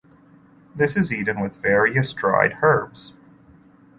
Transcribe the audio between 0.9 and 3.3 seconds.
is eaten with various dried herbs.